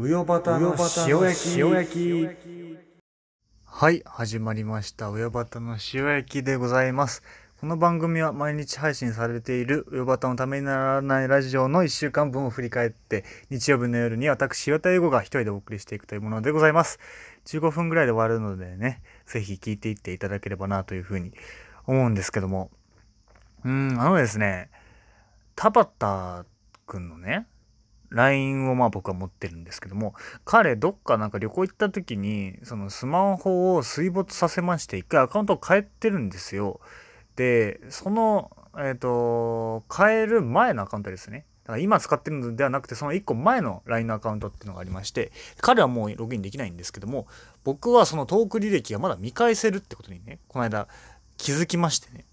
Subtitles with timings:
[0.00, 0.76] うよばたの
[1.08, 2.38] 塩焼き塩焼き
[3.64, 5.08] はい、始まりました。
[5.08, 7.20] うよばたの塩焼きでございます。
[7.60, 17.00] この番組は毎日配信されているうよばたのためにならないラジオの1週間分を振り返って、日曜日の夜に私、岩田優吾が一人でお送りしていくというものでございます。
[17.46, 21.32] 15分ぐらいで終わるのでね、ぜひ聞いていっていただければなというふうに
[21.86, 22.70] 思うんですけども。
[23.64, 24.70] うーん、あのですね、
[25.56, 26.46] 田畑
[26.86, 27.48] くんのね、
[28.10, 30.14] LINE をまあ僕は持ってるんですけども、
[30.44, 36.80] 彼どっかなんか旅行行った時に、そのスマホを水没させまして、一回アカウントを変えてるんですよ。
[37.36, 41.44] で、その、えっ、と、変える前のアカウントですね。
[41.64, 47.26] だから今使ってるのではなくて、その1個前の LINE のアカウントっていうのがありまして、彼はもうログインできないんですけども、
[47.62, 50.88] 僕はそのトーク履歴がまだ見返せるってことにね、この間
[51.36, 52.24] 気づきましてね。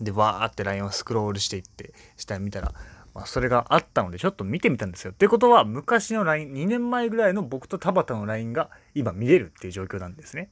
[0.00, 2.72] で、わーって LINE をスクロールしていって、下に見たら、
[3.14, 5.12] まあ、それがあったのでちょっと見てみたんですよ。
[5.12, 10.50] ってことは昔の LINE、2年前ぐらいの僕と田畑の LINE が今見れるっていう状況なんですね。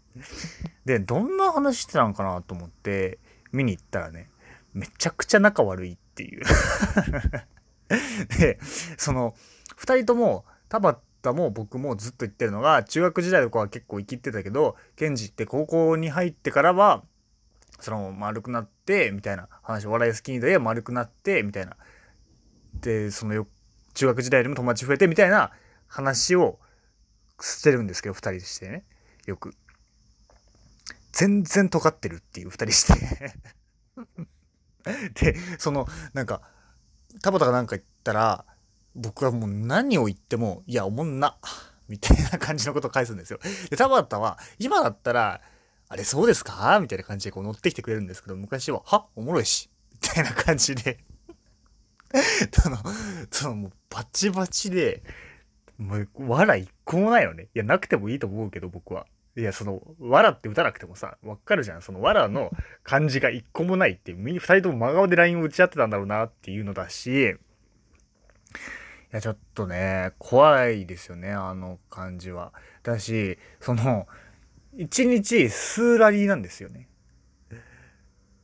[0.85, 3.19] で、どんな話してたのかなと思って
[3.53, 4.31] 見に行ったらね、
[4.75, 6.43] めちゃくちゃ仲悪いっていう。
[8.39, 8.59] で、
[8.97, 9.35] その、
[9.79, 11.01] 2人とも田畑
[11.33, 17.03] も僕もずっと言ってるのが中学時代とかは結構生きってたけどケンジって高校に入ってからは
[17.81, 21.77] その丸くなってみたいな話お笑い好きにで丸くなってみたいな
[22.87, 23.47] でその
[23.95, 25.51] 中学時代でも友達増えてみたいな
[25.89, 26.61] 話を
[27.41, 28.85] してるんですけど2人でしてね。
[29.27, 29.55] よく。
[31.11, 33.35] 全然尖ってるっていう2人して。
[35.21, 36.43] でそのなんか
[37.23, 38.45] 田畑が何か言ったら
[38.95, 41.37] 僕はもう何を言ってもいやおもんな
[41.89, 43.41] みたいな感じのことを返すんですよ。
[43.69, 45.41] で田畑は今だったら
[45.89, 46.79] あれそうですか？
[46.81, 49.07] みたいな感じでこう乗ってきてくれるんですけど昔はは？
[49.17, 49.71] おもろいし。
[49.93, 51.05] みたいな感じで。
[52.53, 52.77] その、
[53.31, 55.03] そのもうバチバチで、
[55.79, 57.49] もう、笑一個もないよね。
[57.55, 59.07] いや、なくてもいいと思うけど、僕は。
[59.37, 61.83] いや、その、笑って打たなくてもさ、わかるじゃん。
[61.83, 62.51] その、笑の
[62.83, 67.37] 感じが一個もないっていう、み二人とも真顔で LINE を打ち合ってたんだろうなっていうのだし、い
[69.11, 72.55] や、ちょっとね、怖いですよね、あの感じは。
[72.83, 74.07] だし、その、
[74.75, 76.89] 一日数ラリーなんですよね。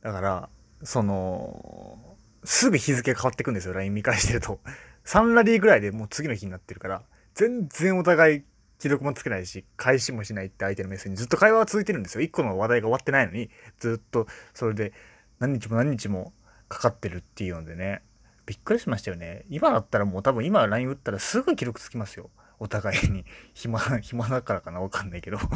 [0.01, 0.49] だから、
[0.83, 2.12] その、
[2.45, 4.59] すぐ日付変わってくんですよ、LINE 見返してると。
[5.05, 7.03] 3ラリーぐらいでもう次の日になってるから、
[7.35, 8.43] 全然お互い
[8.79, 12.23] 既読もつけないし、返しもしないって相手のメッセージにずっと会話は続いてるんですよ。
[12.23, 13.49] 1個の話題が終わってないのに、
[13.79, 14.93] ずっとそれで
[15.39, 16.33] 何日も何日も
[16.69, 18.01] かかってるっていうのでね、
[18.45, 19.45] びっくりしましたよね。
[19.49, 22.29] 今だったらもう多分今 LINE 打ったらすぐ記録つきますよ。
[22.59, 23.25] お互いに。
[23.53, 25.37] 暇、暇だからかなわかんないけど。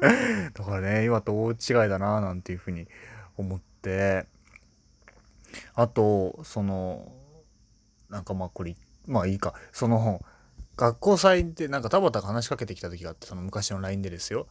[0.00, 1.56] だからね、今と大違い
[1.88, 2.88] だなぁなんていうふうに
[3.36, 4.26] 思って、
[5.74, 7.12] あと、その、
[8.10, 8.74] なんかまあこれ、
[9.06, 9.54] まあいいか。
[9.72, 10.20] その、
[10.76, 14.46] 学校祭でなんか田畑が話しかけてきた時があって、その昔の LINE でですよ。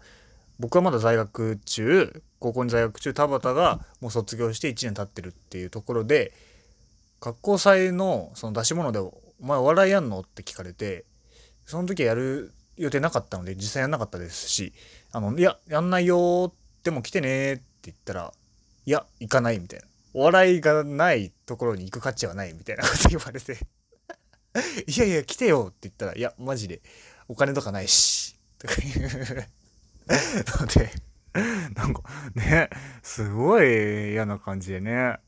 [0.60, 6.34] 僕はまだ在学中、高校に在学中、田畑がもう卒業して1年経ってるっていうところで、
[7.22, 11.06] 学校祭のその出し物で、お前お笑いやんのって聞かれて、
[11.66, 14.74] その時はやる予定なかったので、実際やんなかったですし、
[15.12, 16.54] あの、いや、やんないよ
[16.84, 18.34] でも来てねって言ったら、
[18.86, 19.87] いや、行かないみたいな。
[20.14, 23.58] お笑いがないところに行く価値はないみたいなこと言われて。
[24.88, 26.82] いやいや来てよって言ったらいやマジで
[27.28, 28.40] お金とかないし。
[28.58, 29.48] とか言う。
[30.62, 30.92] ので
[31.76, 32.02] なんか
[32.36, 32.70] ね
[33.04, 35.20] すごい嫌な感じでね。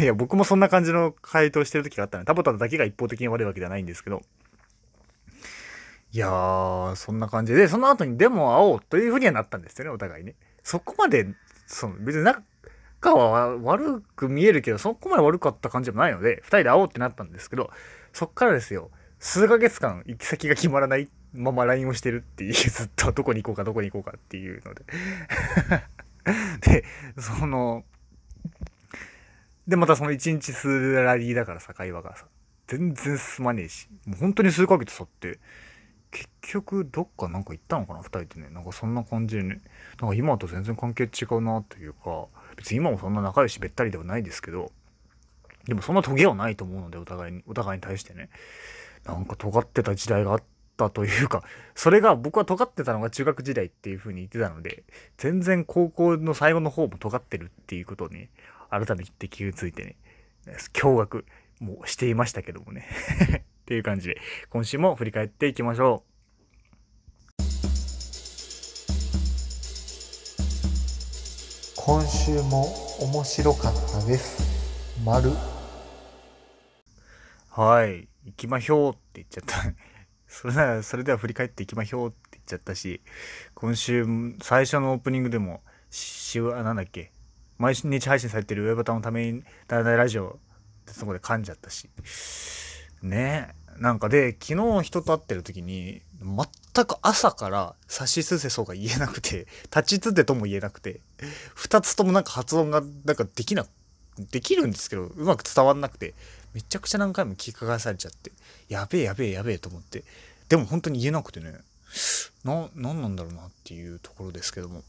[0.00, 4.22] いや僕もそんな感じの回答してる時があったね田畑だけが一方的に悪いわけではないんですけど。
[6.10, 11.34] いやーそんな感じでその後にでも会おうというふうにはなったんですよねお互いねそこまで
[11.66, 12.42] その別にな
[13.00, 17.70] かは悪く見えるけど、そこまで悪かった感じもないので、二人で会おうってなったんですけど、
[18.12, 24.84] そっからですよ、数ヶ月間行き先が決まらないまま LINE をしてるっていう、 ずっとどこに行こうかどこに行こうかっていうので。
[26.60, 26.84] で、
[27.18, 27.84] その、
[29.66, 32.26] で、またその一日数ラリーだからさ、会話がさ、
[32.66, 35.38] 全然進まねえし、もう本当に数ヶ月経って、
[36.10, 38.48] 結局どっかなんか行ったのかな二人でね。
[38.50, 39.60] なんかそんな感じでね。
[40.00, 42.28] なんか今と全然関係違うなというか、
[42.58, 44.72] 別に今もそんな仲良しべったりではないですけど、
[45.66, 48.30] でもそんなトゲはないと思うので、お互いに、お互いに対してね。
[49.04, 50.42] なんか尖ってた時代があっ
[50.76, 51.44] たというか、
[51.76, 54.82] それが僕は尖ってたのが中学時代っていう風に言ってたので、
[55.18, 58.30] 全然高校の最後の方も尖ってるっていうことをね、
[58.70, 59.96] 改めて気がついてね、
[60.72, 61.24] 驚愕
[61.60, 62.88] もしていましたけどもね。
[63.62, 64.18] っていう感じで、
[64.50, 66.07] 今週も振り返っていきましょう
[71.88, 72.66] 今週も
[73.00, 74.44] 面白かったです
[75.06, 75.30] 丸。
[77.48, 78.06] はい。
[78.26, 79.74] 行きまひょうって言っちゃった。
[80.28, 83.00] それなら、それでは振り返っていきまひょうって言っちゃったし、
[83.54, 84.04] 今週、
[84.42, 87.10] 最初のオープニングでも、しわ、なんだっけ、
[87.56, 90.38] 毎日配信されてる上ボタンのために、だいだいラジオ
[90.82, 91.88] ってそこで噛んじゃったし。
[93.00, 93.57] ねえ。
[93.80, 101.00] なんかで、昨日人と会ってる時に、全く朝から差しすせそうが言えなくて、 立ちつてとも言えなくて、
[101.54, 103.66] 二つともなんか発音がなんかできな、
[104.30, 106.14] できるんですけど、うまく伝わんなくて、
[106.54, 108.32] めちゃくちゃ何回も聞き返されちゃって、
[108.68, 110.04] やべえやべえやべえと思って、
[110.48, 111.54] でも本当に言えなくてね、
[112.44, 114.82] な、なんなんだろうなっていうところですけども。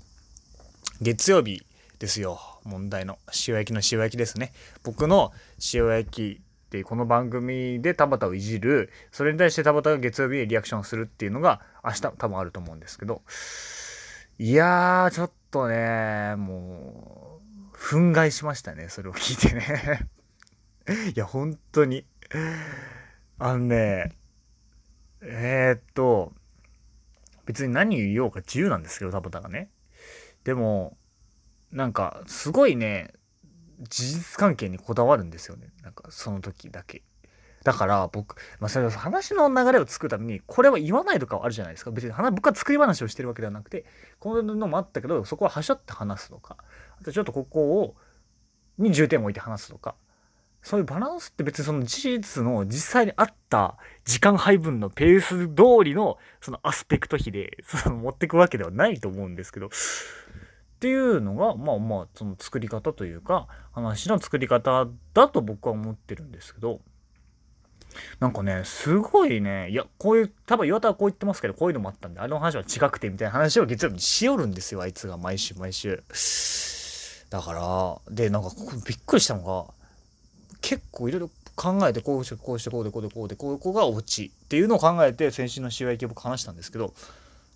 [1.01, 1.63] 月曜日
[1.99, 3.19] ですよ、問題の。
[3.47, 4.51] 塩焼きの塩焼きですね。
[4.83, 5.31] 僕の
[5.73, 13.23] 塩焼きってこの番組で田畑をいじる、それに対して田畑が月曜日にリアクションするっていうのが明日多分あると思うんですけど、
[14.37, 17.41] いやー、ちょっとね、も
[17.73, 20.07] う、憤慨しましたね、それを聞いてね。
[21.15, 22.05] いや、本当に。
[23.39, 24.11] あのね、
[25.21, 26.33] えー、っと、
[27.45, 29.71] 別に何言おうか自由なんですけど、田畑がね。
[30.43, 30.95] でも、
[31.71, 33.11] なんか、すごいね、
[33.79, 35.69] 事実関係にこだわるんですよね。
[35.83, 37.03] なんか、その時だけ。
[37.63, 41.91] だから僕、まあ、それ話の流れを作るために、これは言わないとかはあるじゃないですか。
[41.91, 43.85] 別に話僕は作り話をしてるわけではなくて、
[44.19, 46.57] こういうのもあったけど、そこははしょって話すとか、
[46.99, 47.95] あとちょっとここを、
[48.77, 49.95] に重点を置いて話すとか、
[50.61, 59.69] そういうバランスって別にその事実の実際にあった時間配分のペース通りのそのアスペクト比でその持ってくわけではないと思うんですけど、
[60.79, 66.79] っていうのが、まあまあ、その作り方というか、話の作り方だと僕は思ってるんですけど、
[68.21, 76.01] なんかね、すごいね、いや、こういう、多分岩田はこう言ってますけど、こういうのもあったんで、あの話は違くて、みたいな話を月曜日にしよるんですよ、あいつが毎週毎週。
[77.29, 77.51] だか
[78.07, 78.51] ら、で、なんか、
[78.87, 79.73] びっくりしたのが、
[80.61, 86.93] 結構いろいろ考えて、こうして、こうして、こうで、こうで、こうで、こうこがオチっていうのを考えて、先週の試合系僕話したんですけど、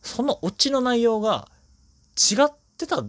[0.01, 1.47] そのオチの内容が
[2.17, 2.53] 違っ
[2.85, 3.03] てた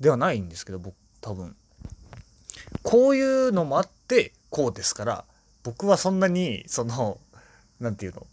[0.00, 1.56] ではないんですけど、僕、多分。
[2.82, 5.24] こういうのもあって、こうですから、
[5.62, 7.18] 僕はそんなに、その、
[7.80, 8.26] なんていうの、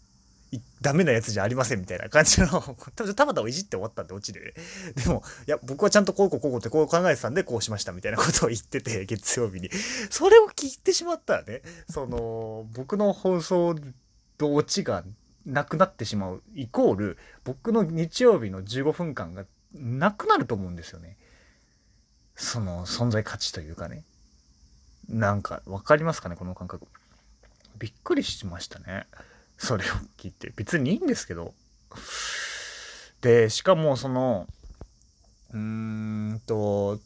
[0.80, 4.54] ダメなやつじゃありませんみたいな感じの、多分たまたまいじって終わったんで、オチで。
[4.94, 9.70] でも、いや、僕はちゃんとこうこうこうこうってこう考えてたんで、こうしましたみたいなことを言ってて、 月曜日に。
[10.10, 13.74] それを聞いてしまったらね、その、僕の放送
[14.38, 15.04] のオチが
[15.44, 19.44] なくなってしまう、イコール、僕の日曜日の15分間が
[19.76, 21.16] なくなると思うんですよね。
[22.34, 24.04] その、存在価値というかね。
[25.08, 26.86] なんか、わかりますかね、この感覚。
[27.78, 29.06] びっくりしましたね。
[29.58, 29.88] それを
[30.18, 30.52] 聞いて。
[30.56, 31.54] 別にいいんですけど。
[33.20, 34.46] で、しかもその、
[35.52, 37.00] うーんと、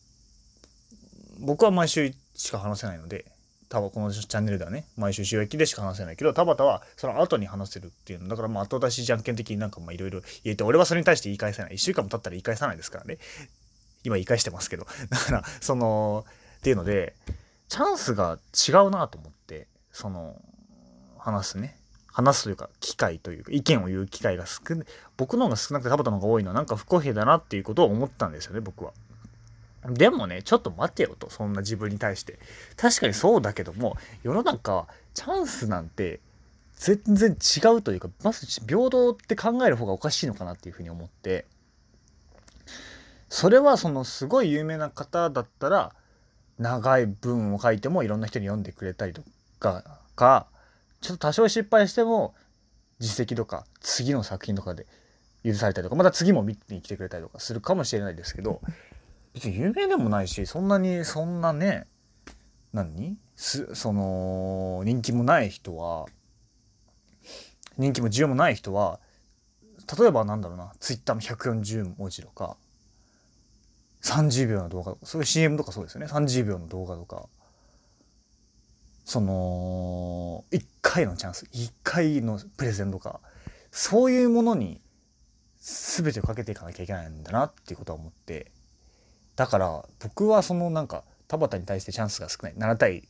[1.39, 3.25] 僕は毎週しか話せないので、
[3.71, 8.27] 多分このチャンネルではね、毎週収益でしか話せないけど、田畑はその後に話せるっていうの。
[8.27, 11.77] だからまあ後出しじゃんけん的になんかまあいろいろ言えて、俺はそれに対して言い返せない。
[11.77, 13.19] 一週間も経ったら言い返さないですからね。
[14.03, 14.87] 今言い返してますけど。
[15.09, 16.27] だから、その、
[16.59, 17.15] っていうので、
[17.69, 20.43] チャンスが違うなと思って、その、
[21.17, 21.79] 話すね。
[22.09, 24.87] 話すというか、機会というか、意見を言う機会が少ない。
[25.17, 28.93] 僕の方が少なくて田畑の方が多いのはなんか不公平だなっていうことを思ったんですよね、僕は。
[29.89, 32.39] でもね、ちょっと待てよと、そんな自分に対して。
[32.77, 36.21] 確かにそうだけども、世の中はチャンスなんて
[36.77, 41.47] 全然違うというか、まず平等って考える方がおかしいのかなっていうふうに思って、
[43.29, 45.95] それはそのすごい有名な方だったら、
[46.59, 49.23] 長い文を書いてもいろんな人に読んでくれたりと
[49.59, 50.47] か、か、
[51.01, 52.35] ちょっと多少失敗しても
[52.99, 54.87] 実績とか次の作品とかで
[55.43, 58.61] 許されたりとか、また次も見に来てくれたりとかするかもしれないですけど、
[59.35, 61.87] 別に有名でもないし、そんなに、そんなね、
[62.73, 63.17] 何？
[63.37, 66.07] す、その、人気もない人は、
[67.79, 69.01] 人気も需要もない人は、
[69.99, 72.57] 例えばなんだろうな、ツイッターの140文字とか、
[74.03, 76.07] 30秒の動画とか、そういう CM とかそうですよね。
[76.07, 77.29] 30秒の動画とか、
[79.05, 83.21] その、1回のチャンス、1回のプレゼンとか、
[83.71, 84.81] そういうものに
[85.59, 88.51] 全てをかけていかなきゃいけないんだなっていうことは思って、
[89.37, 93.09] だから僕はそのなんか田畑に対してチャンスが少ない7対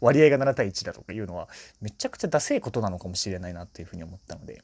[0.00, 1.48] 割合が7対1だとかいうのは
[1.80, 4.62] めちゃくちゃダセいことなのかもしれないなっていうふうに思ったので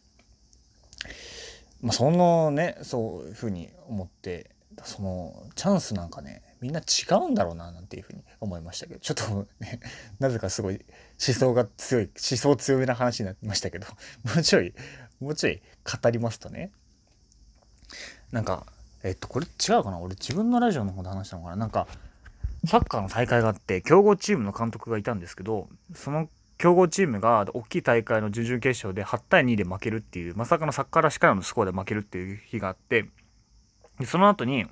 [1.81, 4.51] まあそのねそういうふうに思って
[4.85, 6.85] そのチャンスなんかねみんな違
[7.27, 9.81] うんだろうななんていうふうに思いましたけどちょっとね
[10.19, 10.85] なぜかすごい
[11.27, 13.87] 思想が強い思想強めな話になりましたけど
[14.25, 14.75] もうちょい
[15.21, 15.63] もうちょい
[16.03, 16.73] 語りますとね
[18.33, 18.67] なんか
[19.03, 19.99] えっと、これ違うかな？
[19.99, 21.57] 俺自分のラジオの方で話したのかな？
[21.57, 21.87] なんか、
[22.67, 33.07] サッカーの大会があって、強豪チームの監督がいたんですけど、その強豪チームが大きい大会の準々決勝で8対2で負けるっていうまさかのサッカーらしからのスコアで負けるっていう日があって
[34.07, 34.65] その後に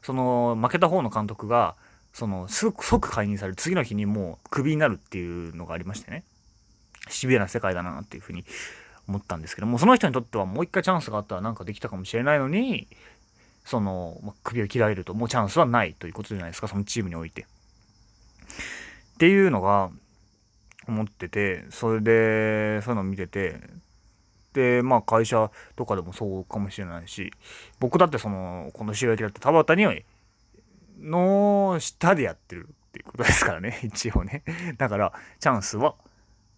[0.00, 1.76] その負けた方の監督が
[2.14, 6.24] その即解任される次の日にもうクビになるっていうのがありましてね。
[7.10, 8.46] シビアな世界だなっていうふうに
[9.08, 12.88] 思ったんですけどもその人にとってはもう一回チャンスがあったらなんかできたかもしれないのに
[13.64, 17.42] その、まあ、首を切られるともうチャンスはないということじゃないですかそのチームにおいて。
[17.42, 19.90] っていうのが
[20.88, 23.60] 思っててそれでそういうのを見てて
[24.52, 27.32] でまあ会社とかでもそうかもしれないし
[27.80, 30.04] 僕だってそのこの収益だって田畑に
[31.00, 34.42] の下でやってるっていうことですからね一応ね
[34.78, 35.94] だからチャンスは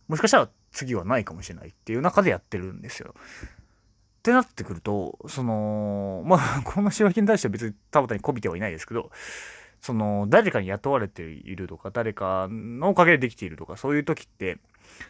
[0.09, 3.15] もしかしたら次はないかもしれないっていう中でやってるんですよ。
[3.17, 9.11] ってなってくるとそのまあ この仕分けに対しては別に田畑にこびてはいないですけど
[9.81, 14.59] その誰かに雇われているとか誰かのおかげでできているとかそういう時って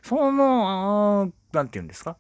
[0.03, 2.17] その何て言うんですか？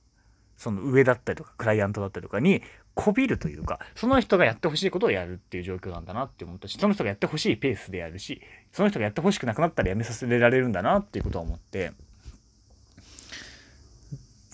[0.56, 2.62] その上だったりとかクライアントだったりとかに
[2.94, 8.40] こびるというかその人がやってほしいことをやるっていう状況なんだなって思ったしその人がやってほしいペースでやるし
[8.72, 11.92] その人がやってほしくなくなったらやめさせられるんだなっていうことは思って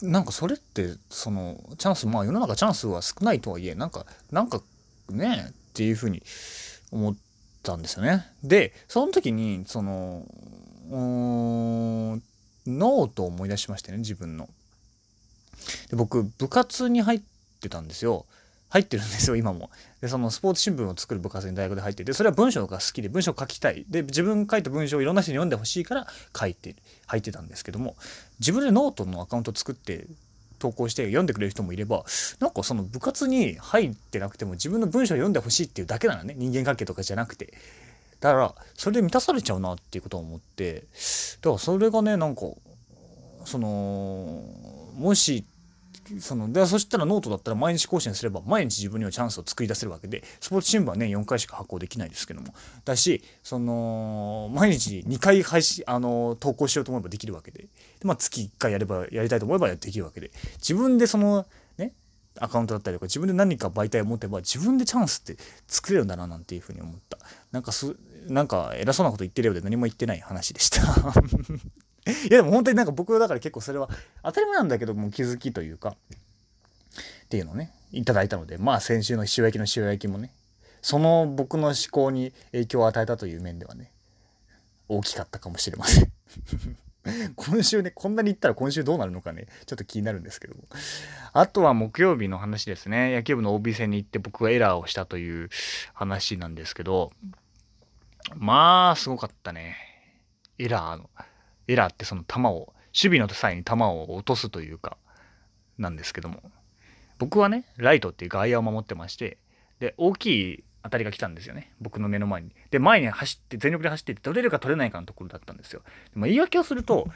[0.02, 4.61] なんかそれってそのチャンスまあ世の中チャンスは少ないとはいえなんかなんか
[5.09, 6.23] ねっていうふうに
[6.90, 7.16] 思っ
[7.62, 8.26] たんですよね。
[8.42, 10.26] でその時にその
[10.90, 14.49] ノートを思い出しましてね自分の。
[15.90, 17.23] で僕部活に入っ
[17.61, 18.26] てたんですよ。
[18.72, 19.68] 入ってるんですよ今も。
[20.00, 23.84] でそのスポーツ新聞を作る部活に大学で入っててそれは文章が好きで文章を書きたい。
[23.86, 26.74] で自分書いた文章をいろんな人に読んでほしいから書いて
[27.06, 27.96] 入ってたんですけども
[28.40, 30.06] 自分でノートのアカウント作って
[30.58, 32.06] 投稿して読んでくれる人もいれば
[32.40, 36.34] なんかその部活に入ってなくても自分の文章を読んでほしいっていうだけなのね。
[36.38, 37.52] 人間関係とかじゃなくて。
[38.20, 40.84] だからそれで満たされちゃうなっていうことを思って。
[41.42, 42.42] だからそれがねなんか
[43.44, 44.42] その
[44.94, 45.44] もし
[46.21, 52.54] そのでそしたらノートだったら毎日更新すれば毎日自分にはチャンスを作り出せるわけでスポーツ新聞は年4回しか発行できないですけども。
[52.85, 57.62] だしその毎日2回配信あの投稿しようと思えばできるわけで。
[57.62, 57.68] で、
[58.04, 60.30] まあ、月1回やればやりたいと思えばできるわけで。
[60.59, 61.47] 自分でその
[61.78, 61.92] ね
[62.38, 65.37] アカウントだったりとか自分で何か媒体を持てば自分でチャンスって
[65.68, 67.18] 作れるんだななんていうふうに思った。
[67.52, 70.82] なんかすなんか偉そうなこと言ってるようで何も言ってない話でした。
[72.28, 73.88] いやでも本当になんか僕はだから結構それは
[74.23, 80.32] 当たり前なんだけども気づきというかっていうのをねいただいたのでまあ先週の塩焼きの塩焼きもね
[80.80, 83.92] その僕の思考に影響を与えたという面ではね
[84.88, 86.12] 大きかったかもしれません。
[87.35, 90.62] 今週ねこんなに言ったら今週どうなるのかねちょっと気になるんですけども。
[91.32, 93.14] あとは木曜日の話ですね。
[93.14, 95.49] 野球部の OB 戦に行って僕がエラーをしたという
[95.94, 97.12] 話なんですけど
[98.35, 99.76] まあすごかったね。
[100.59, 101.11] エラーの。
[101.69, 104.97] エラーってその球を守備の際に球を落とすというか
[105.78, 106.42] なんですけども。
[107.19, 109.38] 僕はねライトっていう外野を守ってまして
[109.78, 111.73] で大きい当たりが来たんですよね。
[111.81, 112.50] 僕の目の前に。
[112.71, 115.83] で前に走って全力で走って取れるか取れないかのところだったんですよ。
[116.12, 117.09] でも言い訳をすると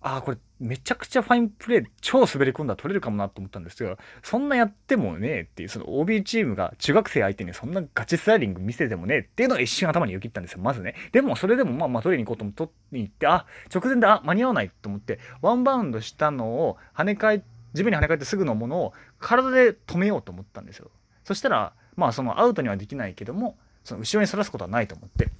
[0.00, 10.94] ああこれめちゃくちゃファインプレー超滑り込んだら取れるかもなと思ったんですけどそんなやってもねえっていうその OB チームが中学生相手にそんなガチスライディング見せてもねえっていうのが一瞬頭によぎったんですよまずね。
[11.12, 20.90] でもそれでもまあまあ取りに行こうと思って取りに行ってあ直前であ間に合わないと思ってワンバウンドしたのを跳ね返地面に跳ね返ってすぐのものを体で止めようと思ったんですよ。
[21.24, 25.30] そしたらまあそのアウトにはできないけどもその後ろにそらすことはないと思って。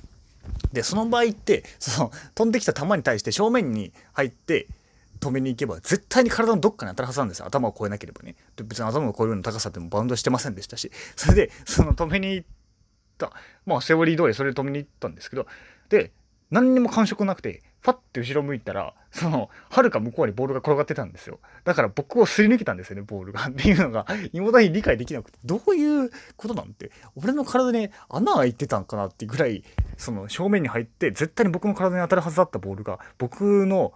[0.72, 4.66] でその場合って その飛んできた球に対して正面に入って
[5.20, 7.46] 止めに行けば絶対に体のどっかに当たるはずなんですよ。
[7.46, 8.36] 頭を越えなければね。
[8.56, 10.92] で別に頭を越えるような高さでもバウンドしてませんでしたし。
[11.16, 12.48] それでその止めに行っ
[13.18, 13.32] た。
[13.66, 15.46] まあセオリー通りそれで止めに行ったんですけど。
[15.88, 16.12] で
[16.50, 21.40] 何にも感触なくてファッて後ろ向いたらそのはるか向こうにボールが転がってたんですよ。
[21.64, 23.46] だから僕をすり抜けたんですよねボールが。
[23.48, 25.38] っていうのが未だに理解できなくて。
[25.44, 29.64] どういうことなんて俺の体に穴開いてたんかなってぐらい
[29.98, 33.92] その正面に入って絶対に僕の体に当たるはずだったボールが僕の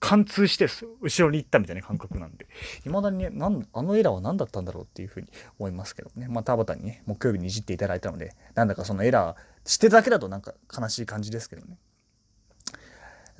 [0.00, 0.66] 貫通して
[1.00, 2.46] 後ろに行ったみたいな感覚なんで、
[2.82, 6.28] 未だにね、なんあのエラーは何だったんだろうっていうふうに思いますけどね。
[6.28, 11.78] まあ、田畑にね、木曜日にいじっていただいたので、なんだかそのエラーしてただけだとなんか悲しい感じですけどね。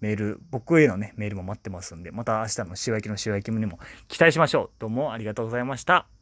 [0.01, 4.71] メール、僕へのね、メールも待ってますんで、また明日の塩焼きの塩焼きにも期待しましょう。
[4.79, 6.14] どうもありがとうございました。